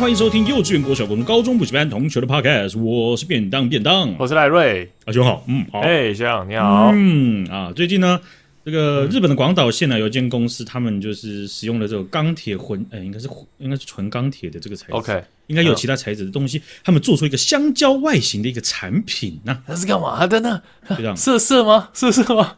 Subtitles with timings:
[0.00, 8.18] 欢迎收听幼稚园、国小、国中、高中补习班同学的 Podcast，我是便当便当，我是赖瑞，阿兄好，嗯，好，哎，学长你好，嗯啊，最近呢，
[8.64, 13.28] 这个日本的广岛县呢，有一间公司，他们就是使用了这个钢铁混，哎，应该是
[13.58, 20.62] 应该是纯钢铁的这个材质，OK，应该有其他材质的东西，他们做出一个香蕉外形的一个产品呢，那是干嘛的呢？
[20.96, 21.90] 这样色色吗？
[21.92, 22.56] 色色吗？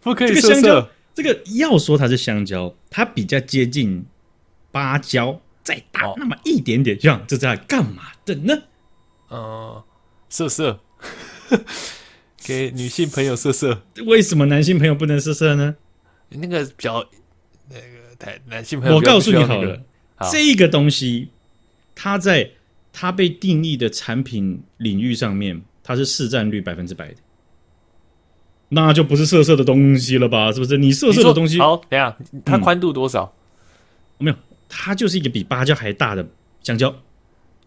[0.00, 4.04] 不可以色色，这个香蕉，这个要说它是香蕉，它比较接近
[4.70, 5.40] 芭蕉。
[5.64, 8.54] 再大那么一点点，这样这在干嘛的呢？
[9.28, 9.82] 呃，
[10.28, 10.78] 色色，
[12.44, 13.82] 给女性朋友色色。
[14.06, 15.74] 为什么男性朋友不能色色呢？
[16.28, 17.04] 那个比较
[17.70, 19.80] 那个太男性朋友，我告诉你好了，
[20.16, 21.30] 好这个东西，
[21.94, 22.50] 它在
[22.92, 27.16] 它被定义的产品领域上面，它是市占率百分之百的，
[28.68, 30.52] 那就不是色色的东西了吧？
[30.52, 30.76] 是不是？
[30.76, 33.34] 你色色的东西，好，等下，它宽度多少？
[34.18, 34.36] 没有。
[34.76, 36.26] 它就是一个比芭蕉还大的
[36.62, 36.92] 香蕉，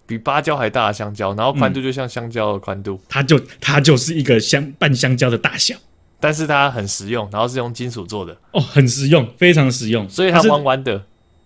[0.06, 5.76] 比芭蕉还大的香蕉，然后宽度就像香蕉的宽度，它就它就是一个香半香蕉的大小，
[6.20, 8.38] 但是它很实用，然后是用金属做的。
[8.52, 11.02] 哦，很实用，非常实用，所以它弯弯的。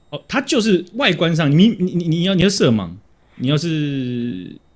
[0.09, 2.89] 哦，它就是外观上，你你你你要你要色盲，
[3.35, 3.67] 你要是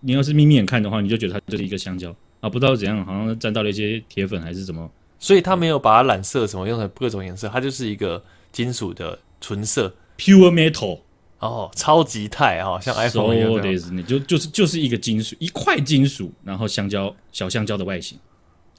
[0.01, 2.15] 你要是眯眯眼看的话，你就觉得它就是一个香蕉。
[2.41, 9.91] 啊，不知道怎样，好像沾到了一些铁粉还是什么，所以它没有把它染色什么，用的各种颜色，它就是一个金属的纯色。
[10.17, 11.01] Pure metal，
[11.39, 13.51] 哦，超级钛哦，像 iPhone 一样，
[13.95, 18.17] 你就就是就是一个金属，一块金属，然后香蕉小香蕉的外形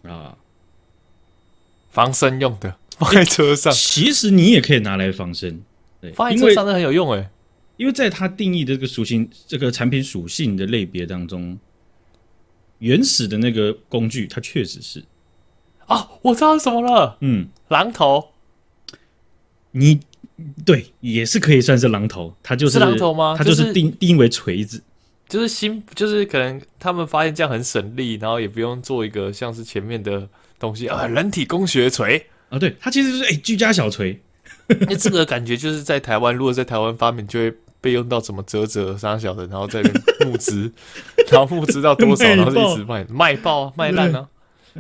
[0.03, 0.35] 啊，
[1.91, 3.71] 防身用的， 放在车上。
[3.73, 5.63] 其实你也可以拿来防身，
[6.01, 7.29] 对，放在车上那很有用诶，
[7.77, 11.59] 因为在它定义的这个属性，这个产品属性的类别当中，
[12.79, 15.05] 原始的那个工具，它确实是
[15.87, 18.31] 啊，我知道是什么了，嗯，榔头，
[19.73, 20.01] 你。
[20.65, 23.35] 对，也是可以算是榔头，它就是榔头吗？
[23.39, 24.83] 它就是定定为锤子，
[25.29, 34.21] 就是新，就是可能他们发现这样很省力，然后也不用做一个像是前面的东西啊，人体工学锤啊，对，它其实就是哎居家小锤，
[34.67, 39.83] 那这个感觉就是在台湾，如果在台湾发明，就会被用到怎么折折三小的，然后再
[40.27, 40.71] 募资，
[41.33, 44.29] 然后募资到多少， 然后就一直卖卖爆卖烂呢。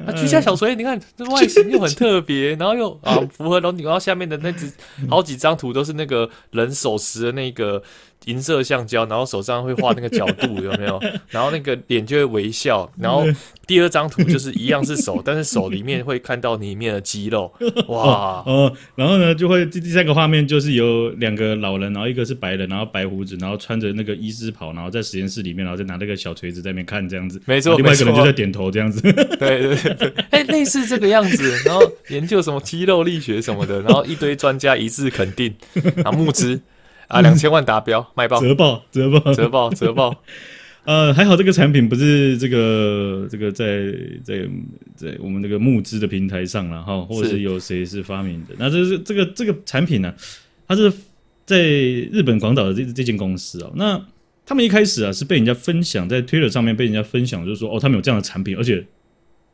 [0.05, 4.71] 啊，居家小锤，你看这 外形又很特别，然后又 啊符合龙顶，然后下面的那只
[5.09, 7.83] 好几张图都是那个人手持的那个
[8.25, 11.01] 银色橡胶，然后手上会画那个角度， 有没有？
[11.29, 13.25] 然后那个脸就会微笑，然后
[13.67, 17.53] 第二张图就是一样是手， 但是手里面会看到里面的肌肉，
[17.89, 18.43] 哇！
[18.47, 30.13] 哦，然后呢就会第第三个画面就是有两个老人，然后一个是白人，然后白胡子，然后穿着那个医师袍，然后在实验室里面，然后再拿那个小锤子在那边看这样子，没错，另外一个人就在点头这样子，对对。
[30.31, 35.55] 哎、欸，类似这个样子，然后研究什么肌肉力学什么的，然后一堆专家一致肯定，
[36.05, 36.61] 啊，募资
[37.09, 40.23] 啊，两千万达标，卖爆，折爆，折爆，折爆，折爆。
[40.85, 43.93] 呃，还好这个产品不是这个这个在
[44.25, 44.49] 在
[44.95, 48.55] 在我们这个募资的平台上了哈，或者是有谁是发明的？
[48.59, 50.15] 那这是这个这个产品呢、啊，
[50.69, 50.93] 它是
[51.45, 53.73] 在日本广岛的这这间公司哦。
[53.75, 54.01] 那
[54.45, 58.85] 他们一开始啊是被人家分享在 Twitter 上面被人家分享，就是说哦，他们有这样的产品，而且。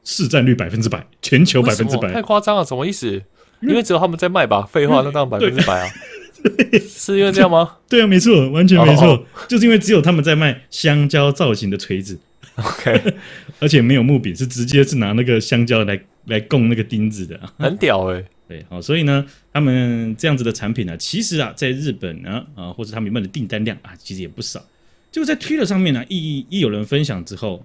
[0.05, 3.23] 市占率百分之百，全球百分之百，太夸张了，什么意思？
[3.61, 4.63] 因为只有他们在卖吧？
[4.63, 5.89] 废话，那当然百分之百啊，
[6.89, 7.77] 是因为这样吗？
[7.89, 12.19] 对啊，没错，完全没错，就是因为只有他们在卖香蕉造型的锤子
[12.57, 13.15] ，OK，
[13.61, 24.65] 而且没有木柄，是直接是拿那个香蕉来来供那个钉子的，很屌哎， 对，好，所以呢，他们这样子的产品呢，其实啊，在日本呢，啊，或者他们有卖的订单量啊，其实也不少，
[25.11, 27.65] 就在 Twitter 上面呢，一一有人分享之后。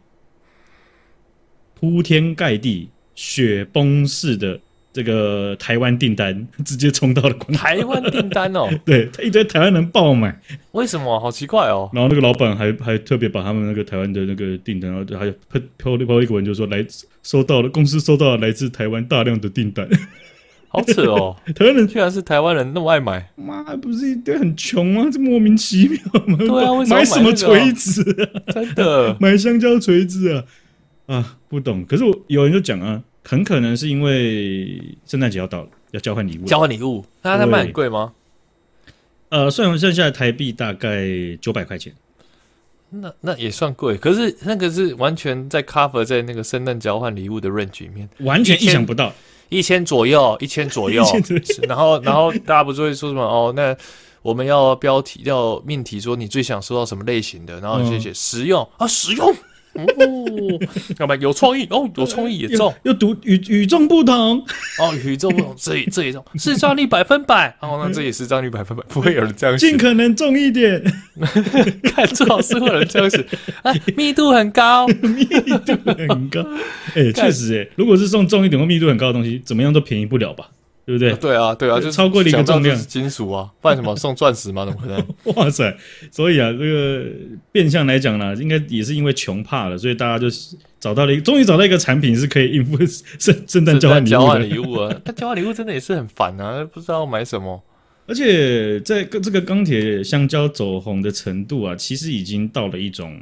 [1.80, 4.60] 铺天盖地、雪崩式的
[4.98, 7.60] 这个台湾订单直接冲到了广岛。
[7.60, 10.36] 台湾订单哦， 对，他一堆台湾人爆买，
[10.72, 11.20] 为什么？
[11.20, 11.88] 好奇怪哦。
[11.94, 16.84] 然后那个老板还还特别把他们那个台湾的那个订单，然后还喷飘飘一个文，就说来
[17.22, 19.88] 收到了，公司收到了来自台湾大量的订单，
[20.70, 21.36] 好扯哦。
[21.54, 25.08] 台湾人居然是台湾人那么爱买，妈不是一堆很穷吗？
[25.14, 26.38] 这莫名其妙吗？
[26.40, 28.52] 对啊， 为什买什么锤子、啊？
[28.52, 30.44] 真的买香蕉锤子啊？
[31.06, 31.86] 啊，不懂。
[31.86, 36.46] 可是我有人就讲啊，很可能是因为圣诞节要到了，要交换礼物。
[36.46, 38.14] 交换礼物，那它卖很贵吗？
[39.30, 41.06] 呃，算完剩下的台币大概
[41.42, 41.94] 九百块钱。
[42.90, 49.14] 那那也算贵，可是那个是完全在 cover 在那个圣诞交换礼物的 range 里面，完全意想不到，
[49.50, 51.04] 一千左右，一千左右。
[51.68, 53.52] 然后然后大家不是会说什么哦？
[53.54, 53.76] 那
[54.22, 59.36] 我们要标题要命题说你最想收到什么类型的，然后就写实用啊，实用。
[59.78, 60.60] 哦，
[61.00, 64.40] 要不然有创意哦，有创意也中，又独与与众不同。
[64.80, 67.56] 哦，与众不同， 这也这也中，视聴率百分百。
[67.62, 70.82] 哦，那这也视聴率百分百，不会有人这样写，尽可能重一点，
[71.84, 73.26] 看最好是会有人这样写，
[73.64, 76.46] 啊，密度很高，密度很高，
[76.96, 80.50] 哎，确实哎，如果是送重一点或密度很高的东西，怎么样都便宜不了吧？
[80.88, 81.12] 对不对？
[81.16, 84.66] 对啊，对啊，就超过了一个重量，金属啊，不然什么送钻石吗？
[84.66, 85.06] 怎么可能？
[85.36, 85.78] 哇塞！
[86.10, 87.06] 所以啊，这个
[87.52, 90.28] 变相来讲呢，应该也是因为穷怕了，所以大家就
[90.80, 92.78] 找到了一个，终于找到一个产品是可以应付
[93.20, 94.12] 圣圣诞交换礼物。
[94.12, 97.62] 交换礼物啊，但交换礼物真的也是很烦啊，不知道买什么。
[98.08, 103.20] 而且在这个钢铁香蕉走红的程度啊，其实已经到了一种，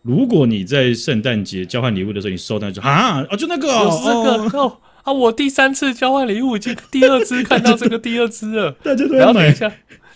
[0.00, 4.78] 如果你在圣诞节交换礼物的时候，你收到就啊啊，就那个，就是这个哦。
[5.02, 5.12] 啊！
[5.12, 9.70] 我第三次交换礼物已经第二次看到这个第二只了， 大家都要买一下，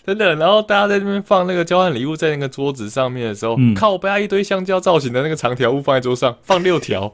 [0.05, 0.35] 真的。
[0.35, 7.11] 然后大家在那边放那个交换礼物在那个桌子上面的时候，嗯、靠背一堆香蕉造型的那个长条物放在桌上，放六条，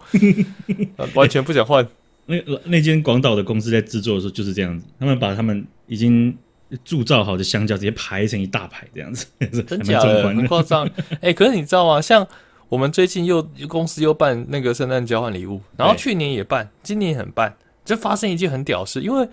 [1.15, 1.87] 完全不想换。
[2.25, 6.37] 那那间广岛的公司在制作的时候就是这样子，他们把他们已经
[6.85, 9.25] 铸造好的香蕉直接排成一大排这样子，
[9.67, 10.85] 真假的很夸张。
[11.15, 12.01] 哎、欸，可是你知道吗？
[12.01, 12.27] 像。
[12.71, 17.53] 我们最近又公司又办那个圣诞交换礼物，然后去年也办，今年也很办，
[17.83, 19.27] 就发生一件很屌事，因为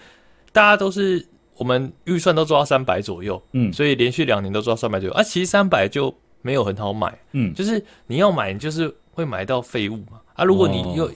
[0.51, 1.25] 大家都是
[1.55, 6.13] 我们预算都做到三百左右，嗯，所以连续两年都做到三百左右，啊，其实三百就
[6.43, 11.09] 没有很好买，嗯，就是你要买，你就是会买到废物嘛，啊，如果你又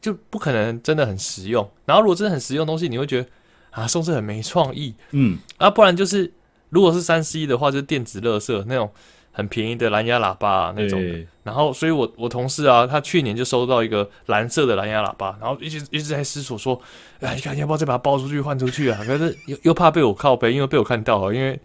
[0.00, 3.28] 就不可能真的很实用，然后如果真的很实用的东西，你会觉得
[3.72, 6.32] 啊送这很没创意，嗯，啊，不然就是
[6.70, 8.90] 如果是三 C 的话，就是电子垃圾那种。
[9.38, 11.00] 很便宜的蓝牙喇叭啊，那种
[11.44, 16.78] 然后，所以我我同事啊，他去年就收到一个蓝色的蓝牙喇叭，然后一直一直在思索说，
[17.20, 19.00] 哎，你看要不要再把它包出去换出去啊？
[19.06, 21.58] 可是又又怕被我靠背，因为被我看到啊，因为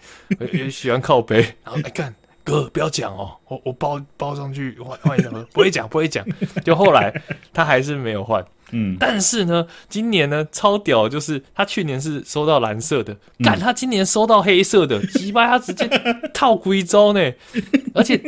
[0.53, 2.13] 也喜欢靠背， 然后哎干
[2.43, 6.25] 哥不要讲哦，我我包包上去换换一下， 不会讲不会讲，
[6.63, 7.13] 就后来
[7.53, 8.43] 他还是没有换。
[8.75, 15.87] 嗯，但是呢，今年呢超屌，就是他去年是收到蓝色的，干、嗯、他今年收到黑色的，鸡巴他直接
[16.33, 17.31] 套贵州呢，
[17.93, 18.19] 而且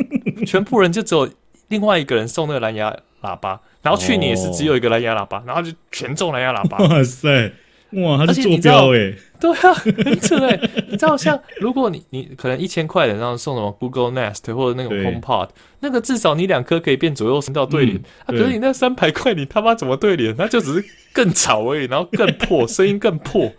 [0.46, 1.28] 全部人就只有
[1.68, 7.52] 另外一个人送那个蓝牙喇叭，然后去年也是只有一个蓝牙喇叭，然后就全中蓝牙喇叭，哇塞！
[7.90, 9.94] 哇，他是坐标哎， 对啊，很。
[9.96, 15.50] 你知道，像如果你你可能一千块的，然后送什么 Google Nest 或者那种 HomePod，
[15.80, 17.96] 那个至少你两颗可以变左右声道对联。
[18.24, 20.34] 啊，可是你那三百块，你他妈怎么对联？
[20.36, 23.52] 那就只是更吵而已，然后更破， 声音更破，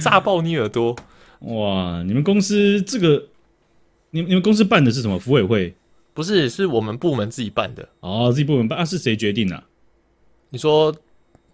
[0.00, 0.96] 炸爆你耳朵。
[1.40, 3.26] 哇，你们公司这个，
[4.10, 5.18] 你你们公司办的是什么？
[5.18, 5.74] 服委会？
[6.14, 7.86] 不是，是我们部门自己办的。
[8.00, 8.84] 哦，自己部门办啊？
[8.84, 9.62] 是谁决定的？
[10.48, 10.94] 你说？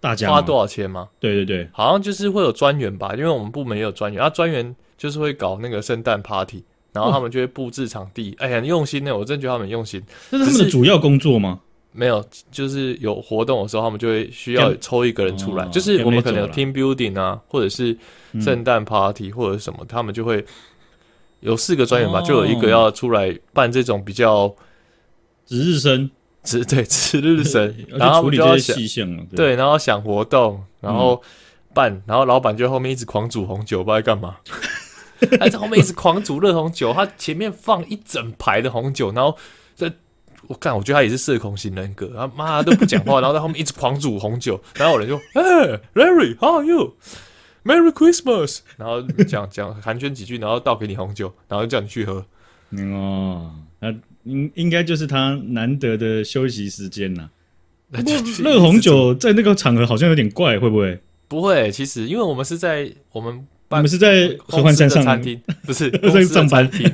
[0.01, 1.09] 大家花多少钱吗？
[1.21, 10.03] 对对对，好像就是会有专员吧，因为我们部门也有专员，啊，专员就是会搞那个圣诞 party，然后他们就会布置场地，哎、哦，很、欸、用心呢，我真的觉得他们很用心。
[10.31, 11.61] 这是他们的主要工作吗？
[11.93, 17.95] 没有，就是有活动的时候，他们就会需要抽一个人出来，哦、就是我们可能有 team building 啊，或者是
[18.41, 20.43] 圣诞 party 或者什么，嗯、他们就会
[21.41, 24.55] 有四个专员吧，哦、就有一个要出来办这种比较
[25.47, 26.09] 值日生。
[26.43, 31.23] 值对 值日生，然后处理这些细项嘛，对，然后想活动，然后
[31.73, 34.37] 办，嗯、然后老板就后面一直狂煮红酒，不知道在干嘛，
[35.39, 39.37] 他在后面一直狂煮热红酒，他前面放一整排的红酒，然后
[39.77, 39.91] 这
[40.49, 52.25] 我看，我觉得他也是社恐型人格，他妈都不讲话，然后在后面一直狂煮红酒，然后有人就哎、欸、，Larry，How are you？Merry Christmas，然后讲讲寒暄几句，然后倒给你红酒，然后叫你去喝，
[52.73, 53.95] 哦，那。
[54.25, 57.31] 应应该就是他难得的休息时间呐。
[57.91, 61.01] 不过热红酒在那个场合好像有点怪，会不会？
[61.27, 66.87] 不会，其实因为我们是在我们我们是在合欢山上餐厅， 不是 在上班厅，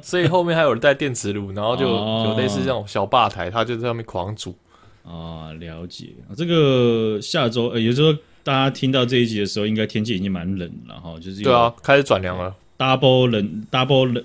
[0.00, 4.54] 所以后面还有人带电磁炉，然后就有类似这种小吧台，他就在上面狂煮。
[5.02, 6.10] 啊，了解。
[6.36, 12.54] 这个下周，呃，也就是说大家听到这一集的时候，应该天气已经蛮冷了哈，就是对啊，开始转凉了。
[12.78, 14.24] Double 冷，Double 冷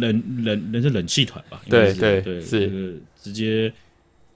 [0.00, 1.60] 冷冷冷是冷气团吧？
[1.68, 3.70] 对对对，是、这个、直接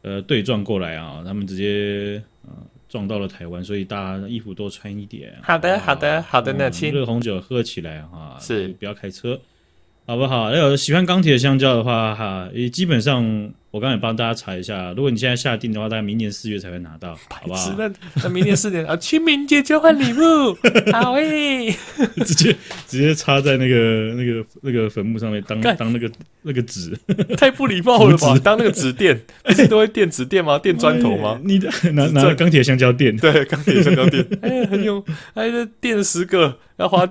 [0.03, 2.53] 呃对撞过来啊，他们直接呃
[2.91, 5.35] 撞到了台湾，所以大家衣服多穿一点。
[5.43, 9.41] 好的好的好的，那亲，热红酒喝起来啊，是不要开车，
[10.09, 10.51] 好不好？
[10.51, 13.53] 那有喜欢钢铁的香蕉的话哈，也基本上。
[13.71, 17.75] 我刚才也帮大家查一下，如果你现在下定的话，大概明年四月才会拿到，好不好？
[17.77, 20.57] 那那明年四月啊，清明节交换礼物，
[20.91, 21.71] 好诶，
[22.25, 26.11] 直接直接插在那个那个那个坟墓上面当，当当那个
[26.41, 26.99] 那个纸，
[27.37, 28.39] 太不礼貌了吧？
[28.43, 30.59] 当那个纸垫，不是都会垫纸垫吗？
[30.65, 31.39] 垫砖头吗？
[31.45, 37.07] 你的拿拿钢铁香蕉垫，对，钢铁香蕉垫，哎，很有，哎，这垫十个要花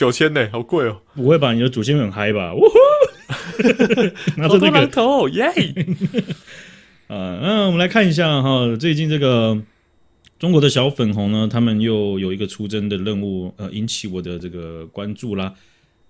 [0.00, 0.98] 九千呢，好贵哦。
[1.14, 1.52] 不会吧？
[1.52, 2.54] 你的祖先很嗨吧？
[2.56, 4.40] 呜呼！
[4.40, 5.44] 拿着那个头耶。
[7.06, 9.60] 啊，那我们来看一下哈，最近这个
[10.38, 15.52] 中国的小粉红呢，他们又有一个出征的任务，呃，引起我的这个关注啦。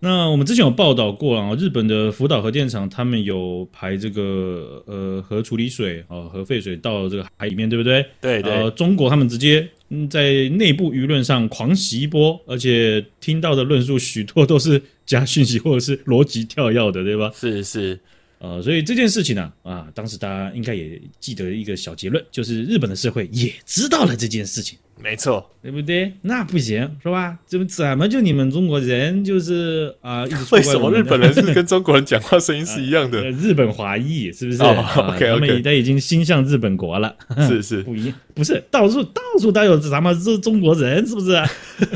[0.02, 8.06] 那我们之前有报道过啊，日本的福岛核电厂，他们有排这个呃核处理水啊、核废水到这个海里面，对不对？
[8.18, 8.50] 对对。
[8.50, 9.68] 呃，中国他们直接
[10.08, 17.30] 在内部舆论上狂洗一波，而且听到的论述许多都是假讯息或者是逻辑跳跃的，对吧？
[17.34, 18.00] 是是。
[18.38, 26.12] 呃，所以这件事情呢，啊，当时大家应该也记得一个小结论，就是日本的社会也知道了这件事情，没错，对不对？
[26.22, 27.38] 那不行，是吧？
[27.46, 33.20] 怎么怎么就你们中国人就是啊，为什么日本人是跟中国人讲话声音是一样的？
[33.20, 37.14] 啊、 日本华裔是不是、哦、？OK OK，他们他已经心向日本国了，
[37.48, 41.40] 是是不一样，不是到处到处都有咱们这中国人，是不是？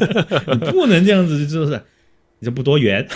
[0.53, 1.81] 你不能这样子，就是。
[2.43, 3.07] 这不多远，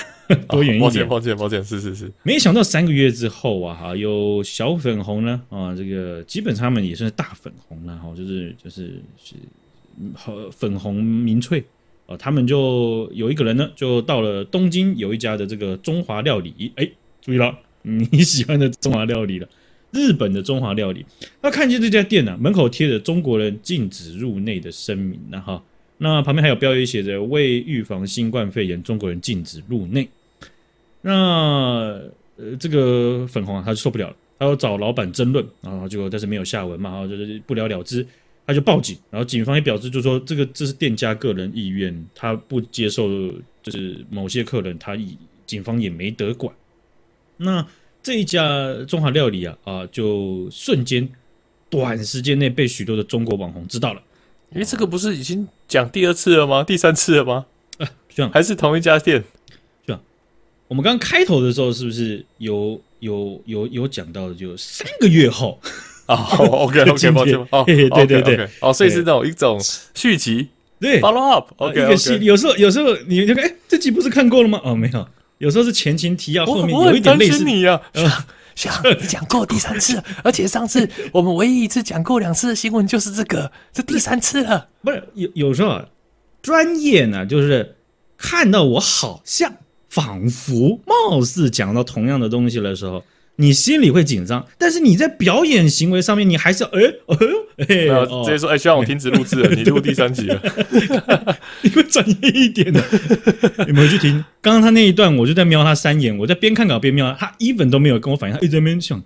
[0.48, 0.80] 多远一点。
[0.80, 2.10] 抱歉，抱歉，抱歉，是是是。
[2.22, 9.34] 没想到三个月之后啊，哈，有小粉红呢，啊，这个基本上他们也算是大粉红了，哈，就是就是是
[10.14, 11.64] 和粉红民粹。
[12.06, 16.90] 啊，他们就有一个人呢，就到了东京有一家的这个中华料理，哎，
[17.20, 19.48] 注意了，你喜欢的中华料理了，
[19.90, 21.04] 日本的中华料理，
[21.42, 25.62] 他看见这家店呢、啊，门口贴着中国人禁止入内的声明，然后。
[26.00, 30.08] 那旁边还有标语写着“为预防新冠肺炎，中国人禁止入内”。
[31.02, 32.00] 那
[32.36, 38.06] 呃，这个粉红啊，他就受不了了，他要找老板争论，然后就但是没有下文嘛，然后就是不了了之，
[38.48, 43.06] 他就报警，然后警方也表示，就说这个这是店家个人意愿，他不接受，
[43.62, 46.50] 就是某些客人，他以警方也没得管。
[47.36, 47.66] 那
[48.02, 51.06] 这一家中华料理啊啊，就瞬间
[51.68, 54.02] 短时间内被许多的中国网红知道了。
[54.54, 56.64] 因为这个不是已经讲第二次了吗？
[56.64, 57.44] 第三次了吗？
[57.76, 59.22] 啊，这样还是同一家店？
[59.86, 60.02] 这样，
[60.68, 64.34] 我们刚刚开头的时候是不是有有有有讲到的？
[64.34, 65.60] 就三个月后
[66.08, 69.60] 啊，OK OK，抱歉，哦，对对对，哦，所以是那种一种
[69.94, 70.48] 续集，
[70.80, 72.18] 对，follow up，OK OK。
[72.24, 74.58] 有时候有时候你就哎，这集不是看过了吗？
[74.64, 77.78] 哦，没有，有时候是前情提要，后面有一点类似你呀。
[78.54, 84.66] 想你讲过第三次，而且上次我们唯一一次讲过两次的新闻就是这个，这第三次了。
[84.82, 85.84] 不是有有时候啊，
[86.40, 87.76] 专业呢，就是
[88.16, 89.52] 看到我好像
[89.90, 93.04] 仿佛貌似讲到同样的东西的时候。
[93.40, 96.70] 你心里会紧张，但是你在表演行为上面，你还是哎
[97.06, 97.16] 哎
[97.58, 97.66] 哎，
[98.24, 100.42] 直接说哎，希望我停止录制了， 你录第三集了，
[101.62, 102.82] 你会专业一点的，
[103.66, 104.24] 你们回去听？
[104.40, 109.00] 刚刚他那一段，我就在瞄他三眼，我在边看稿边瞄他，一本都没有跟我反应，他一直在那边想，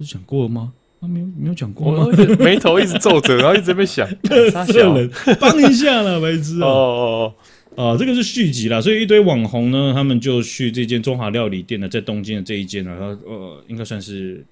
[0.00, 0.72] 是讲过了吗？
[1.00, 2.06] 他没有没有讲过吗？
[2.40, 4.06] 眉头一直皱着，然后一直在那边想，
[4.52, 7.34] 傻人帮一下了，白痴哦哦。
[7.78, 12.90] 啊，这个是续集啦，所以一堆网红呢，他们就去这间中华料理店呢，在东京的这一间呢，
[13.24, 14.44] 呃，应该算是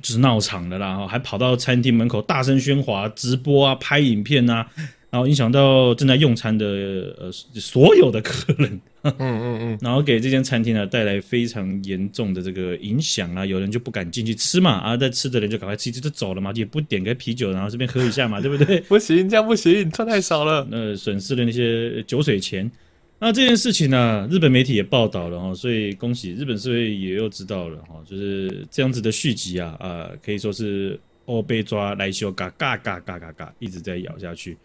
[0.00, 4.66] 就是闹场的啦，还跑到餐厅门口大声喧哗、直播啊、拍影片啊。
[5.10, 18.80] 然后影响到正在用餐的呃所有的客人， 嗯嗯嗯，然后给这间餐厅呢带来非常严重的这个影响啊，有人就不敢进去吃嘛，啊，在吃的人就赶快吃，就走了嘛，也不点个啤酒，然后这边喝一下嘛，对不对？
[18.88, 22.70] 不行，这样不行，赚太少了，那损失了那些酒水钱。
[23.18, 34.56] 那这件事情呢，日本媒体也报道了哈，所以恭喜日本社会也又知道了哈，就是这样子的续集啊啊，可以说是欧被抓来修，嘎嘎嘎嘎嘎嘎，一直在咬下去。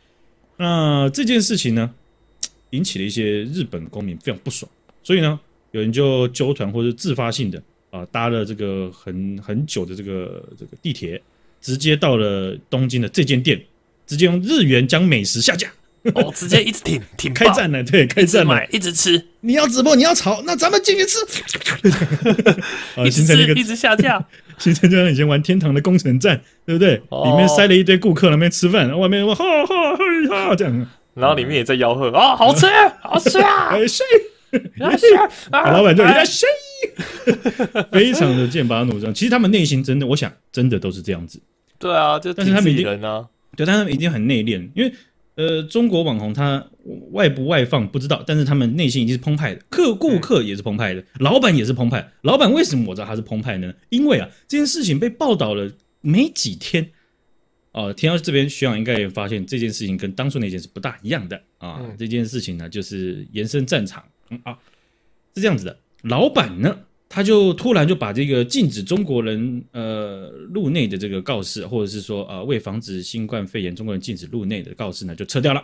[0.58, 1.94] 那这件事情呢，
[2.72, 4.70] 引起了一些日本公民非常不爽，
[5.04, 5.40] 所以呢，
[5.72, 11.22] 有人就纠团或者自发性的啊，搭了这个很很久的这个这个地铁，
[11.62, 13.62] 直接到了东京的这间店，
[14.06, 15.72] 直接用日元将美食下架，
[16.14, 21.20] 哦，直接一直挺 挺开战了，对，开战了，一直吃，你要直播，你要炒，那咱们进去吃，
[23.06, 24.26] 一直吃，一直下架。
[24.58, 27.00] 形成就像以前玩天堂的攻城战，对不对？
[27.10, 32.68] 哦、里面塞了一堆顾客，那边吃饭，外面哇哈哈嘿哈这样，然后里面也在吆喝啊，好吃，
[33.02, 34.06] 好吃啊， 谁？
[34.98, 35.08] 谁？
[35.52, 36.48] 老板就在谁？
[37.92, 39.14] 非常的剑拔弩张。
[39.14, 41.42] 其实他们内心真的，我想真的都是这样子。
[41.80, 44.94] 对啊，就但是他们一定啊，对，但他们一定很内敛，因为。
[45.38, 46.66] 呃，中国网红他
[47.12, 52.04] 外不外放不知道，但是他们内心已经是澎湃的，客顾客也是澎湃的，老板也是澎湃。
[52.24, 53.72] 老板为什么我知道他是澎湃呢？
[53.90, 55.72] 因为啊，这件事情被报道了
[56.02, 56.90] 没几天，
[57.72, 61.82] 哦，听到这边学长应该也发现这件事情跟当初那件事不大一样的啊。
[61.98, 64.58] 这件事情呢，就是延伸战场，嗯啊，
[65.36, 66.80] 是这样子的，老板呢。
[67.10, 75.64] 他就突然就把这个禁止中国人呃入内的这个告示，或者是说呃为防止新冠肺炎中国人禁止入内的告示呢，就撤掉了。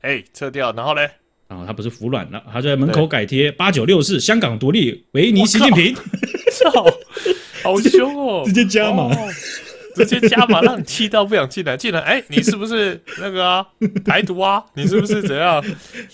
[0.00, 1.02] 哎，撤掉，然后呢？
[1.46, 5.94] 然后他不是服软了，他就在门口改贴八九六四香港独立，维尼习近平。
[5.94, 6.84] 操，
[7.62, 8.42] 好凶哦！
[8.46, 9.08] 直接加码，
[9.94, 11.76] 直接加码，让你气到不想进来。
[11.76, 13.66] 进来，哎，你是不是那个啊？
[14.04, 14.62] 台独啊？
[14.74, 15.62] 你是不是怎样？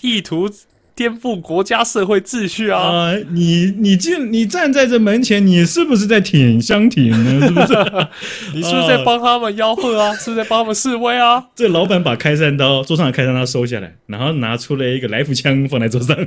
[0.01, 0.49] 意图？
[0.95, 2.79] 颠覆国家社会秩序啊！
[2.79, 7.45] 啊你你进你站在这门前，你是不是在舔香亭呢？
[7.45, 7.73] 是不是？
[8.51, 10.11] 你是不是在帮他们吆喝啊？
[10.15, 11.45] 是不是在帮他们示威啊？
[11.53, 16.17] 这老板把开山刀桌上的开山刀收下来，然后拿出了一个来福枪放在桌上。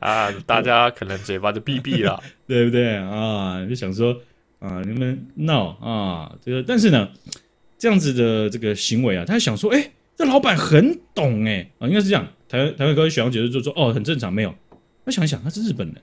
[0.00, 3.62] 啊，大家可能嘴巴就闭闭了， 对不对啊？
[3.68, 4.16] 就想说
[4.62, 7.08] 啊，你们闹啊，这个但是呢，
[7.76, 12.24] 这样子的这个行为啊，他想说，哎，这老板很懂哎啊，应该是这样。
[12.48, 14.54] 台湾台湾高级学长解释就说：“哦，很正常，没有。
[15.02, 15.96] 我想一想，他是日本人，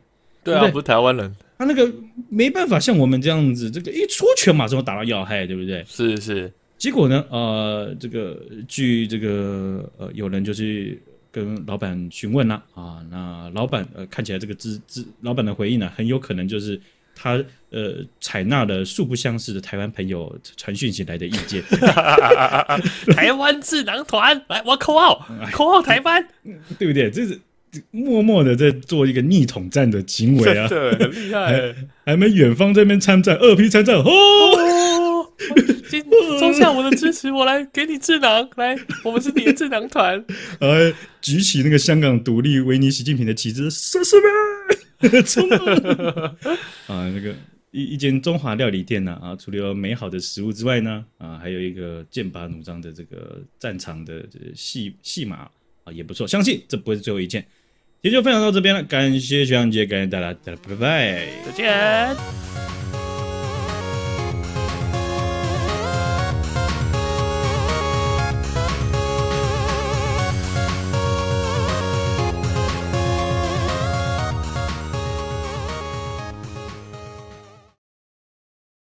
[0.44, 1.90] 对啊，对不，对不是台湾人，他那个
[2.28, 5.82] 没办法像我们这样子，这个一出拳马上打到要害，对不对？
[5.88, 6.52] 是是。
[6.78, 11.02] 结果呢，呃，这个据这个呃有人就是
[11.32, 16.78] 跟老板询问了啊，那老板呃看起来这个资资老板的回应呢，很有可能就是。”
[17.22, 17.32] 他
[17.70, 21.62] 呃采纳了素不相识的台湾朋友传讯息来的意见，
[23.14, 26.26] 台湾智囊团来，我口号，口号台湾，
[26.80, 27.12] 对不对？
[27.12, 27.40] 这是
[27.92, 31.76] 默默的在做一个逆统战的行为啊，对，很厉害。
[32.06, 34.06] 还没远方这边参战，二批参战，哦，
[36.40, 40.24] 中下我的支持，我来给你智囊，来，我们是你的智囊团，
[40.60, 44.28] 呃，举起那个香港独立维尼习近平的旗帜，是是呗。
[45.26, 45.50] 冲
[46.88, 47.10] 啊！
[47.14, 47.34] 那个
[47.72, 55.50] 一一间中华料理店呢啊，除了有美好的食物之外呢啊，还有一个剑拔弩张的这个战场的这戏戏码
[55.84, 56.28] 啊，也不错。
[56.28, 57.46] 相信这不会是最后一件。
[58.02, 62.59] 今天就分享到这边了，感谢学长姐，感谢大家，大家拜拜，再见。